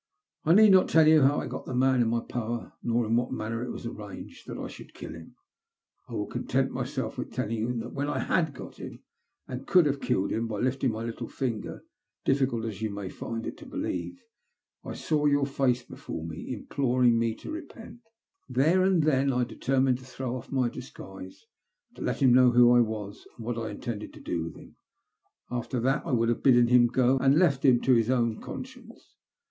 ^'I 0.47 0.55
need 0.55 0.71
not 0.71 0.89
tell 0.89 1.07
you 1.07 1.21
how 1.21 1.39
I 1.39 1.45
got 1.45 1.67
the 1.67 1.75
man 1.75 2.01
in 2.01 2.07
my 2.09 2.21
power, 2.21 2.73
nor 2.81 3.05
in 3.05 3.15
what 3.15 3.31
manner 3.31 3.61
it 3.63 3.69
was 3.69 3.85
arranged 3.85 4.47
that 4.47 4.57
I 4.57 4.67
should 4.67 4.95
kill 4.95 5.13
him. 5.13 5.35
I 6.09 6.13
will 6.13 6.25
content 6.25 6.71
myself 6.71 7.19
with 7.19 7.31
telling 7.31 7.55
you 7.57 7.71
that 7.81 7.93
when 7.93 8.07
I 8.07 8.17
had 8.17 8.55
got 8.55 8.77
him, 8.77 9.03
and 9.47 9.67
could 9.67 9.85
have 9.85 9.99
kUled 10.01 10.31
him 10.31 10.47
by 10.47 10.57
lifting 10.57 10.89
my 10.91 11.03
little 11.03 11.27
finger, 11.27 11.83
difficult 12.25 12.65
as 12.65 12.81
you 12.81 12.89
may 12.89 13.09
find 13.09 13.45
it 13.45 13.57
to 13.57 13.67
believe 13.67 14.15
it, 14.17 14.23
I 14.83 14.93
saw 14.95 15.27
your 15.27 15.45
face 15.45 15.83
before 15.83 16.25
me 16.25 16.47
implorinff 16.47 16.49
I 16.49 16.49
TELL 16.49 16.55
MT 16.55 16.65
ST0B7. 16.65 16.71
345 16.71 17.13
me 17.13 17.35
to 17.35 17.51
repent. 17.51 17.99
There 18.49 18.83
and 18.83 19.03
then 19.03 19.31
I 19.31 19.43
determined 19.43 19.99
to 19.99 20.05
throw 20.05 20.35
off 20.35 20.51
my 20.51 20.67
disguise, 20.67 21.45
to 21.93 22.01
let 22.01 22.23
him 22.23 22.33
know 22.33 22.49
who 22.49 22.71
I 22.71 22.79
was, 22.79 23.27
and 23.37 23.45
what 23.45 23.59
I 23.59 23.69
intended 23.69 24.13
to 24.15 24.19
do 24.19 24.51
to 24.51 24.59
him; 24.61 24.77
after 25.51 25.79
that 25.81 26.03
I 26.07 26.11
would 26.11 26.29
have 26.29 26.41
bidden 26.41 26.65
him 26.69 26.87
go, 26.87 27.19
and 27.19 27.35
have 27.35 27.39
left 27.39 27.63
him 27.63 27.79
to 27.81 27.93
his 27.93 28.09
own 28.09 28.41
conscience. 28.41 29.13